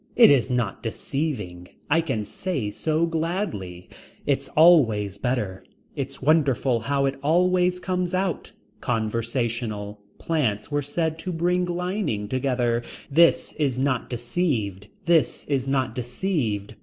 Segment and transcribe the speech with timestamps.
[0.15, 1.67] It is not deceiving.
[1.87, 3.87] I can say so gladly.
[4.25, 5.63] It's always better.
[5.95, 8.51] It's wonderful how it always comes out.
[8.79, 9.99] Conversational.
[10.17, 12.81] Plants were said to bring lining together.
[13.11, 14.87] This is not deceived.
[15.05, 16.73] This is not deceived.